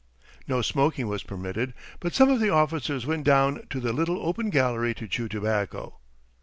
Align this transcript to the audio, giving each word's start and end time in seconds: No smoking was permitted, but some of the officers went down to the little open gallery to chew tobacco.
No 0.47 0.63
smoking 0.63 1.07
was 1.07 1.21
permitted, 1.21 1.75
but 1.99 2.15
some 2.15 2.31
of 2.31 2.39
the 2.39 2.49
officers 2.49 3.05
went 3.05 3.23
down 3.23 3.67
to 3.69 3.79
the 3.79 3.93
little 3.93 4.19
open 4.25 4.49
gallery 4.49 4.95
to 4.95 5.07
chew 5.07 5.27
tobacco. 5.29 5.99